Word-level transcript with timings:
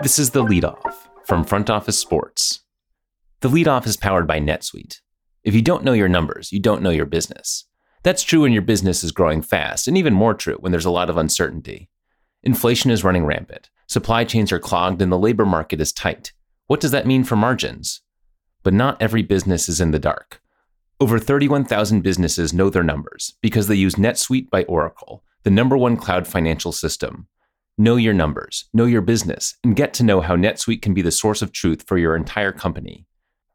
This 0.00 0.20
is 0.20 0.30
the 0.30 0.44
leadoff 0.44 0.94
from 1.24 1.42
Front 1.42 1.68
Office 1.68 1.98
Sports. 1.98 2.60
The 3.40 3.48
leadoff 3.48 3.84
is 3.84 3.96
powered 3.96 4.28
by 4.28 4.38
NetSuite. 4.38 5.00
If 5.42 5.56
you 5.56 5.62
don't 5.62 5.82
know 5.82 5.92
your 5.92 6.08
numbers, 6.08 6.52
you 6.52 6.60
don't 6.60 6.82
know 6.82 6.90
your 6.90 7.04
business. 7.04 7.66
That's 8.04 8.22
true 8.22 8.42
when 8.42 8.52
your 8.52 8.62
business 8.62 9.02
is 9.02 9.10
growing 9.10 9.42
fast, 9.42 9.88
and 9.88 9.98
even 9.98 10.14
more 10.14 10.34
true 10.34 10.56
when 10.60 10.70
there's 10.70 10.84
a 10.84 10.90
lot 10.90 11.10
of 11.10 11.16
uncertainty. 11.16 11.90
Inflation 12.44 12.92
is 12.92 13.02
running 13.02 13.26
rampant, 13.26 13.70
supply 13.88 14.22
chains 14.22 14.52
are 14.52 14.60
clogged, 14.60 15.02
and 15.02 15.10
the 15.10 15.18
labor 15.18 15.44
market 15.44 15.80
is 15.80 15.92
tight. 15.92 16.32
What 16.68 16.78
does 16.78 16.92
that 16.92 17.06
mean 17.06 17.24
for 17.24 17.34
margins? 17.34 18.00
But 18.62 18.74
not 18.74 19.02
every 19.02 19.22
business 19.22 19.68
is 19.68 19.80
in 19.80 19.90
the 19.90 19.98
dark. 19.98 20.40
Over 21.00 21.18
31,000 21.18 22.02
businesses 22.02 22.54
know 22.54 22.70
their 22.70 22.84
numbers 22.84 23.34
because 23.42 23.66
they 23.66 23.74
use 23.74 23.96
NetSuite 23.96 24.48
by 24.48 24.62
Oracle, 24.64 25.24
the 25.42 25.50
number 25.50 25.76
one 25.76 25.96
cloud 25.96 26.28
financial 26.28 26.70
system. 26.70 27.26
Know 27.80 27.94
your 27.94 28.12
numbers, 28.12 28.64
know 28.74 28.86
your 28.86 29.02
business, 29.02 29.54
and 29.62 29.76
get 29.76 29.94
to 29.94 30.02
know 30.02 30.20
how 30.20 30.34
NetSuite 30.34 30.82
can 30.82 30.94
be 30.94 31.02
the 31.02 31.12
source 31.12 31.42
of 31.42 31.52
truth 31.52 31.84
for 31.86 31.96
your 31.96 32.16
entire 32.16 32.50
company. 32.50 33.06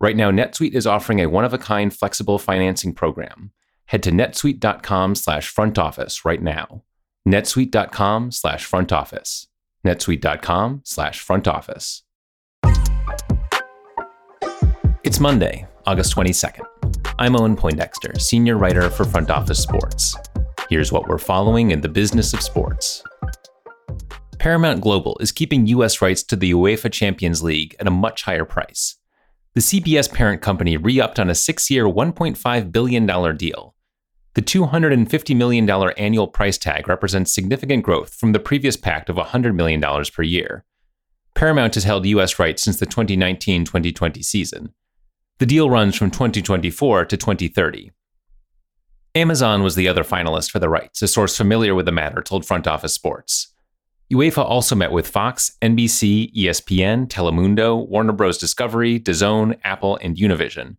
Right 0.00 0.16
now, 0.16 0.32
NetSuite 0.32 0.72
is 0.72 0.88
offering 0.88 1.20
a 1.20 1.28
one-of-a-kind 1.28 1.94
flexible 1.94 2.40
financing 2.40 2.94
program. 2.94 3.52
Head 3.86 4.02
to 4.02 4.10
netsuite.com 4.10 5.14
slash 5.14 5.46
front 5.46 5.78
office 5.78 6.24
right 6.24 6.42
now. 6.42 6.82
netsuite.com 7.28 8.32
slash 8.32 8.64
front 8.64 8.92
office. 8.92 9.46
netsuite.com 9.86 10.80
slash 10.84 11.20
front 11.20 11.46
office. 11.46 12.02
It's 15.04 15.20
Monday, 15.20 15.68
August 15.86 16.16
22nd. 16.16 16.64
I'm 17.20 17.36
Owen 17.36 17.54
Poindexter, 17.54 18.18
senior 18.18 18.58
writer 18.58 18.90
for 18.90 19.04
Front 19.04 19.30
Office 19.30 19.62
Sports. 19.62 20.16
Here's 20.68 20.90
what 20.90 21.06
we're 21.06 21.18
following 21.18 21.70
in 21.70 21.80
the 21.80 21.88
business 21.88 22.34
of 22.34 22.42
sports. 22.42 23.04
Paramount 24.38 24.80
Global 24.80 25.16
is 25.20 25.32
keeping 25.32 25.66
U.S. 25.66 26.00
rights 26.00 26.22
to 26.24 26.36
the 26.36 26.52
UEFA 26.52 26.92
Champions 26.92 27.42
League 27.42 27.74
at 27.80 27.88
a 27.88 27.90
much 27.90 28.22
higher 28.22 28.44
price. 28.44 28.96
The 29.54 29.60
CBS 29.60 30.12
parent 30.12 30.40
company 30.40 30.76
re 30.76 31.00
upped 31.00 31.18
on 31.18 31.28
a 31.28 31.34
six 31.34 31.68
year, 31.70 31.84
$1.5 31.84 32.72
billion 32.72 33.36
deal. 33.36 33.74
The 34.34 34.42
$250 34.42 35.36
million 35.36 35.68
annual 35.68 36.28
price 36.28 36.56
tag 36.56 36.86
represents 36.86 37.34
significant 37.34 37.82
growth 37.82 38.14
from 38.14 38.30
the 38.30 38.38
previous 38.38 38.76
pact 38.76 39.10
of 39.10 39.16
$100 39.16 39.56
million 39.56 39.80
per 39.80 40.22
year. 40.22 40.64
Paramount 41.34 41.74
has 41.74 41.84
held 41.84 42.06
U.S. 42.06 42.38
rights 42.38 42.62
since 42.62 42.78
the 42.78 42.86
2019 42.86 43.64
2020 43.64 44.22
season. 44.22 44.72
The 45.38 45.46
deal 45.46 45.70
runs 45.70 45.96
from 45.96 46.12
2024 46.12 47.06
to 47.06 47.16
2030. 47.16 47.90
Amazon 49.14 49.64
was 49.64 49.74
the 49.74 49.88
other 49.88 50.04
finalist 50.04 50.50
for 50.52 50.60
the 50.60 50.68
rights, 50.68 51.02
a 51.02 51.08
source 51.08 51.36
familiar 51.36 51.74
with 51.74 51.86
the 51.86 51.92
matter 51.92 52.22
told 52.22 52.46
Front 52.46 52.68
Office 52.68 52.92
Sports. 52.92 53.52
UEFA 54.12 54.42
also 54.42 54.74
met 54.74 54.90
with 54.90 55.06
Fox, 55.06 55.56
NBC, 55.60 56.32
ESPN, 56.34 57.08
Telemundo, 57.08 57.86
Warner 57.88 58.12
Bros. 58.12 58.38
Discovery, 58.38 58.98
DAZN, 58.98 59.58
Apple, 59.64 59.98
and 60.00 60.16
Univision. 60.16 60.76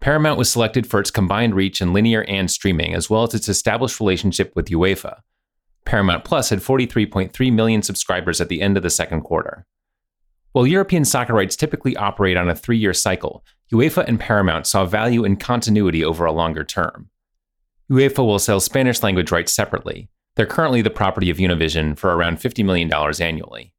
Paramount 0.00 0.36
was 0.36 0.50
selected 0.50 0.86
for 0.86 0.98
its 0.98 1.10
combined 1.10 1.54
reach 1.54 1.80
in 1.80 1.92
linear 1.92 2.24
and 2.24 2.50
streaming, 2.50 2.94
as 2.94 3.08
well 3.08 3.22
as 3.22 3.34
its 3.34 3.48
established 3.48 4.00
relationship 4.00 4.52
with 4.56 4.66
UEFA. 4.66 5.20
Paramount 5.84 6.24
Plus 6.24 6.50
had 6.50 6.58
43.3 6.58 7.52
million 7.52 7.82
subscribers 7.82 8.40
at 8.40 8.48
the 8.48 8.60
end 8.60 8.76
of 8.76 8.82
the 8.82 8.90
second 8.90 9.22
quarter. 9.22 9.64
While 10.50 10.66
European 10.66 11.04
soccer 11.04 11.34
rights 11.34 11.54
typically 11.54 11.96
operate 11.96 12.36
on 12.36 12.48
a 12.48 12.56
three 12.56 12.78
year 12.78 12.92
cycle, 12.92 13.44
UEFA 13.72 14.04
and 14.08 14.18
Paramount 14.18 14.66
saw 14.66 14.84
value 14.84 15.24
in 15.24 15.36
continuity 15.36 16.04
over 16.04 16.24
a 16.24 16.32
longer 16.32 16.64
term. 16.64 17.08
UEFA 17.90 18.26
will 18.26 18.40
sell 18.40 18.58
Spanish 18.58 19.02
language 19.02 19.30
rights 19.30 19.52
separately. 19.52 20.08
They're 20.36 20.46
currently 20.46 20.82
the 20.82 20.90
property 20.90 21.30
of 21.30 21.38
Univision 21.38 21.98
for 21.98 22.14
around 22.14 22.38
$50 22.38 22.64
million 22.64 22.92
annually. 23.20 23.72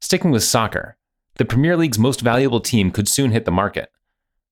Sticking 0.00 0.30
with 0.30 0.44
soccer, 0.44 0.96
the 1.34 1.44
Premier 1.44 1.76
League's 1.76 1.98
most 1.98 2.20
valuable 2.20 2.60
team 2.60 2.90
could 2.90 3.08
soon 3.08 3.32
hit 3.32 3.44
the 3.44 3.50
market. 3.50 3.90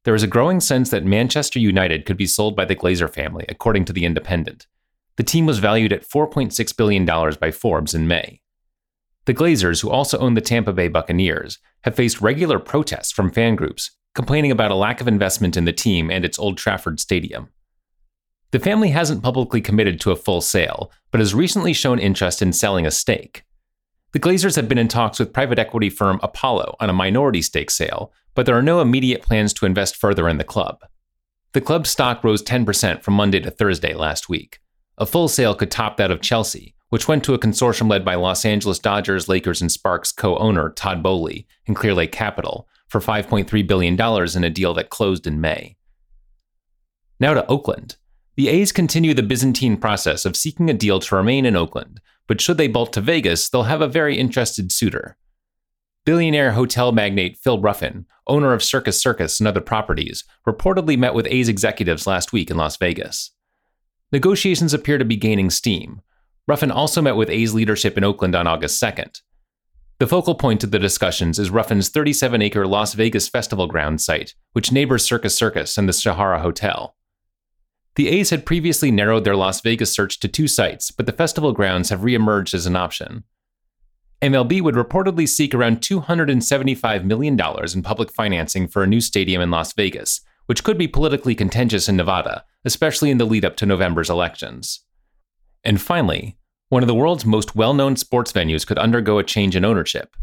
There 0.03 0.15
is 0.15 0.23
a 0.23 0.29
growing 0.29 0.61
sense 0.61 0.91
that 0.91 1.05
Manchester 1.05 1.59
United 1.59 2.05
could 2.05 2.17
be 2.17 2.27
sold 2.27 2.57
by 2.57 2.65
the 2.65 2.77
Glazer 2.77 3.09
family, 3.09 3.47
according 3.49 3.87
to 3.87 3.93
The 3.93 4.05
Independent. 4.05 4.67
The 5.17 5.23
team 5.23 5.47
was 5.47 5.61
valued 5.61 5.93
at 5.93 6.07
$4.6 6.07 6.77
billion 6.77 7.07
by 7.07 7.51
Forbes 7.53 7.95
in 7.95 8.09
May. 8.09 8.41
The 9.27 9.35
Glazers, 9.35 9.81
who 9.81 9.91
also 9.91 10.19
own 10.19 10.35
the 10.35 10.41
Tampa 10.43 10.73
Bay 10.73 10.89
Buccaneers, 10.89 11.59
have 11.85 11.95
faced 11.95 12.21
regular 12.21 12.59
protests 12.59 13.13
from 13.13 13.31
fan 13.31 13.55
groups 13.55 13.93
complaining 14.15 14.51
about 14.51 14.71
a 14.71 14.77
lack 14.77 15.01
of 15.01 15.09
investment 15.09 15.57
in 15.57 15.65
the 15.65 15.73
team 15.73 16.11
and 16.11 16.25
its 16.25 16.39
Old 16.39 16.59
Trafford 16.59 17.01
Stadium. 17.01 17.49
The 18.55 18.61
family 18.61 18.91
hasn't 18.91 19.25
publicly 19.25 19.61
committed 19.61 20.01
to 20.01 20.13
a 20.13 20.17
full 20.17 20.41
sale, 20.41 20.93
but 21.11 21.19
has 21.19 21.35
recently 21.35 21.73
shown 21.73 21.99
interest 21.99 22.41
in 22.41 22.53
selling 22.53 22.87
a 22.87 22.91
stake. 22.93 23.43
The 24.13 24.21
Glazers 24.21 24.55
have 24.55 24.69
been 24.69 24.79
in 24.79 24.87
talks 24.87 25.19
with 25.19 25.33
private 25.33 25.59
equity 25.59 25.91
firm 25.91 26.21
Apollo 26.23 26.77
on 26.79 26.89
a 26.89 26.93
minority 26.93 27.43
stake 27.43 27.69
sale, 27.69 28.13
but 28.33 28.47
there 28.47 28.57
are 28.57 28.63
no 28.63 28.81
immediate 28.81 29.23
plans 29.23 29.53
to 29.55 29.67
invest 29.67 29.97
further 29.97 30.29
in 30.29 30.39
the 30.39 30.45
club. 30.45 30.85
The 31.53 31.61
club's 31.61 31.91
stock 31.91 32.23
rose 32.23 32.45
10% 32.45 33.03
from 33.03 33.15
Monday 33.15 33.41
to 33.41 33.51
Thursday 33.51 33.93
last 33.93 34.29
week. 34.29 34.61
A 34.99 35.05
full 35.05 35.27
sale 35.27 35.57
could 35.57 35.73
top 35.73 35.97
that 35.97 36.13
of 36.13 36.21
Chelsea, 36.21 36.77
which 36.91 37.09
went 37.09 37.25
to 37.25 37.35
a 37.35 37.41
consortium 37.41 37.91
led 37.91 38.05
by 38.05 38.15
Los 38.15 38.45
Angeles 38.45 38.79
Dodgers, 38.79 39.29
Lakers, 39.29 39.63
and 39.63 39.73
Sparks 39.73 40.13
co 40.13 40.39
owner 40.39 40.71
Todd 40.71 41.03
Boehly 41.03 41.49
and 41.67 41.75
Clearlake 41.75 42.13
Capital 42.13 42.69
for 42.87 43.01
$5.3 43.01 43.67
billion 43.67 43.95
in 44.37 44.45
a 44.45 44.51
deal 44.51 44.75
that 44.75 44.91
closed 44.91 45.27
in 45.27 45.41
May. 45.41 45.75
Now 47.19 47.35
to 47.35 47.45
Oakland. 47.49 47.97
The 48.37 48.49
A's 48.49 48.73
continue 48.73 49.15
the 49.15 49.23
Byzantine 49.23 49.77
process 49.77 50.25
of 50.25 50.37
seeking 50.37 50.69
a 50.69 50.75
deal 50.75 50.99
to 51.01 51.15
remain 51.15 51.47
in 51.47 51.57
Oakland, 51.57 52.01
but 52.27 52.41
should 52.41 52.57
they 52.57 52.69
bolt 52.69 52.93
to 52.95 53.01
Vegas, 53.01 53.49
they'll 53.49 53.65
have 53.65 53.81
a 53.81 53.89
very 53.89 54.19
interested 54.19 54.73
suitor. 54.73 55.17
Billionaire 56.05 56.53
hotel 56.53 56.93
magnate 56.93 57.39
Phil 57.39 57.61
Ruffin, 57.61 58.07
owner 58.27 58.53
of 58.53 58.63
Circus 58.63 59.01
Circus 59.01 59.41
and 59.41 59.47
other 59.47 59.61
properties, 59.61 60.25
reportedly 60.47 60.99
met 60.99 61.15
with 61.15 61.27
A's 61.29 61.49
executives 61.49 62.07
last 62.07 62.33
week 62.33 62.51
in 62.51 62.57
Las 62.57 62.77
Vegas. 62.77 63.31
Negotiations 64.13 64.75
appear 64.75 64.99
to 64.99 65.05
be 65.05 65.17
gaining 65.17 65.51
steam, 65.51 66.03
Ruffin 66.47 66.71
also 66.71 67.01
met 67.01 67.17
with 67.17 67.31
A's 67.31 67.55
leadership 67.55 67.97
in 67.97 68.05
Oakland 68.05 68.35
on 68.35 68.47
August 68.47 68.83
2nd. 68.83 69.23
The 69.99 70.07
focal 70.07 70.35
point 70.35 70.63
of 70.63 70.73
the 70.73 70.79
discussions 70.79 71.39
is 71.39 71.51
Ruffin's 71.51 71.89
37 71.89 72.43
acre 72.43 72.67
Las 72.67 72.93
Vegas 72.95 73.29
Festival 73.29 73.67
Ground 73.67 74.01
site, 74.01 74.35
which 74.53 74.73
neighbors 74.73 75.05
Circus 75.05 75.35
Circus 75.35 75.79
and 75.79 75.89
the 75.89 75.93
Sahara 75.93 76.41
Hotel. 76.41 76.95
The 77.97 78.09
A's 78.09 78.31
had 78.31 78.47
previously 78.47 78.91
narrowed 78.91 79.25
their 79.25 79.37
Las 79.37 79.61
Vegas 79.61 79.93
search 79.93 80.19
to 80.21 80.29
two 80.29 80.49
sites, 80.49 80.91
but 80.91 81.07
the 81.07 81.13
festival 81.13 81.53
grounds 81.53 81.91
have 81.91 82.01
reemerged 82.01 82.53
as 82.53 82.67
an 82.67 82.75
option. 82.75 83.25
MLB 84.21 84.63
would 84.63 84.75
reportedly 84.75 85.29
seek 85.29 85.55
around 85.55 85.81
$275 85.81 87.05
million 87.05 87.39
in 87.39 87.83
public 87.83 88.11
financing 88.11 88.67
for 88.67 88.83
a 88.83 88.87
new 88.87 89.01
stadium 89.01 89.43
in 89.43 89.51
Las 89.51 89.73
Vegas, 89.75 90.23
which 90.47 90.65
could 90.65 90.79
be 90.79 90.89
politically 90.89 91.35
contentious 91.35 91.89
in 91.89 91.97
Nevada, 91.97 92.45
especially 92.65 93.11
in 93.11 93.19
the 93.19 93.27
lead 93.27 93.45
up 93.45 93.57
to 93.57 93.67
November's 93.67 94.11
elections. 94.11 94.81
And 95.63 95.81
finally, 95.81 96.37
one 96.71 96.83
of 96.83 96.87
the 96.87 96.95
world's 96.95 97.25
most 97.25 97.55
well 97.55 97.75
known 97.75 97.97
sports 97.97 98.33
venues 98.33 98.67
could 98.67 98.79
undergo 98.79 99.19
a 99.19 99.25
change 99.25 99.55
in 99.55 99.65
ownership. 99.65 100.17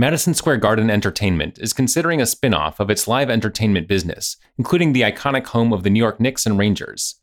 Madison 0.00 0.32
Square 0.32 0.58
Garden 0.58 0.90
Entertainment 0.90 1.58
is 1.58 1.72
considering 1.72 2.20
a 2.20 2.26
spin 2.26 2.54
off 2.54 2.78
of 2.78 2.88
its 2.88 3.08
live 3.08 3.28
entertainment 3.28 3.88
business, 3.88 4.36
including 4.56 4.92
the 4.92 5.00
iconic 5.00 5.46
home 5.46 5.72
of 5.72 5.82
the 5.82 5.90
New 5.90 5.98
York 5.98 6.20
Knicks 6.20 6.46
and 6.46 6.56
Rangers. 6.56 7.16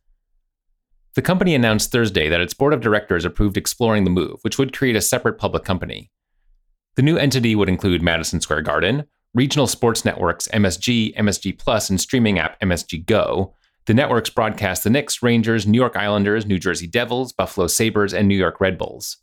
The 1.13 1.21
company 1.21 1.55
announced 1.55 1.89
Thursday 1.89 2.27
that 2.27 2.41
its 2.41 2.53
board 2.53 2.73
of 2.73 2.81
directors 2.81 3.23
approved 3.23 3.55
exploring 3.55 4.03
the 4.03 4.09
move, 4.09 4.39
which 4.41 4.57
would 4.57 4.77
create 4.77 4.97
a 4.97 5.01
separate 5.01 5.37
public 5.37 5.63
company. 5.63 6.11
The 6.97 7.01
new 7.01 7.15
entity 7.15 7.55
would 7.55 7.69
include 7.69 8.01
Madison 8.01 8.41
Square 8.41 8.63
Garden, 8.63 9.05
regional 9.33 9.67
sports 9.67 10.03
networks 10.03 10.49
MSG, 10.49 11.15
MSG 11.15 11.57
Plus, 11.57 11.89
and 11.89 12.01
streaming 12.01 12.39
app 12.39 12.59
MSG 12.59 13.05
Go, 13.05 13.53
the 13.85 13.93
networks 13.93 14.29
broadcast 14.29 14.83
the 14.83 14.89
Knicks, 14.89 15.23
Rangers, 15.23 15.65
New 15.65 15.79
York 15.79 15.95
Islanders, 15.95 16.45
New 16.45 16.59
Jersey 16.59 16.87
Devils, 16.87 17.31
Buffalo 17.31 17.67
Sabres, 17.67 18.13
and 18.13 18.27
New 18.27 18.35
York 18.35 18.59
Red 18.59 18.77
Bulls. 18.77 19.15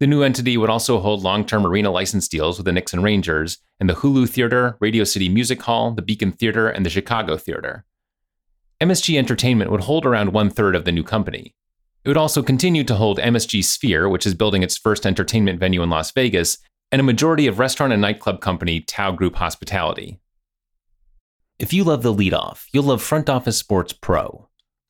The 0.00 0.06
new 0.06 0.22
entity 0.22 0.56
would 0.56 0.70
also 0.70 1.00
hold 1.00 1.22
long 1.22 1.44
term 1.44 1.66
arena 1.66 1.90
license 1.90 2.28
deals 2.28 2.56
with 2.56 2.66
the 2.66 2.72
Knicks 2.72 2.92
and 2.92 3.02
Rangers, 3.02 3.58
and 3.80 3.88
the 3.88 3.94
Hulu 3.94 4.28
Theater, 4.28 4.76
Radio 4.80 5.02
City 5.02 5.28
Music 5.28 5.60
Hall, 5.62 5.90
the 5.92 6.02
Beacon 6.02 6.30
Theater, 6.30 6.68
and 6.68 6.86
the 6.86 6.90
Chicago 6.90 7.36
Theater. 7.36 7.84
MSG 8.80 9.18
Entertainment 9.18 9.72
would 9.72 9.82
hold 9.82 10.06
around 10.06 10.32
one 10.32 10.50
third 10.50 10.76
of 10.76 10.84
the 10.84 10.92
new 10.92 11.02
company. 11.02 11.54
It 12.04 12.08
would 12.08 12.16
also 12.16 12.42
continue 12.44 12.84
to 12.84 12.94
hold 12.94 13.18
MSG 13.18 13.64
Sphere, 13.64 14.08
which 14.08 14.24
is 14.24 14.34
building 14.34 14.62
its 14.62 14.78
first 14.78 15.04
entertainment 15.04 15.58
venue 15.58 15.82
in 15.82 15.90
Las 15.90 16.12
Vegas, 16.12 16.58
and 16.92 17.00
a 17.00 17.04
majority 17.04 17.48
of 17.48 17.58
restaurant 17.58 17.92
and 17.92 18.00
nightclub 18.00 18.40
company 18.40 18.80
Tao 18.80 19.10
Group 19.10 19.34
Hospitality. 19.34 20.20
If 21.58 21.72
you 21.72 21.82
love 21.82 22.02
the 22.02 22.14
leadoff, 22.14 22.66
you'll 22.72 22.84
love 22.84 23.02
Front 23.02 23.28
Office 23.28 23.58
Sports 23.58 23.92
Pro. 23.92 24.47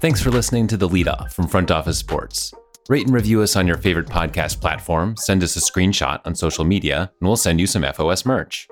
Thanks 0.00 0.22
for 0.22 0.30
listening 0.30 0.68
to 0.68 0.76
The 0.76 0.88
Lead 0.88 1.08
Off 1.08 1.32
from 1.32 1.48
Front 1.48 1.72
Office 1.72 1.98
Sports. 1.98 2.54
Rate 2.88 3.06
and 3.06 3.14
review 3.14 3.42
us 3.42 3.56
on 3.56 3.66
your 3.66 3.76
favorite 3.76 4.06
podcast 4.06 4.60
platform, 4.60 5.16
send 5.16 5.42
us 5.42 5.56
a 5.56 5.60
screenshot 5.60 6.20
on 6.24 6.36
social 6.36 6.64
media, 6.64 7.10
and 7.20 7.26
we'll 7.26 7.36
send 7.36 7.58
you 7.58 7.66
some 7.66 7.82
FOS 7.82 8.24
merch. 8.24 8.68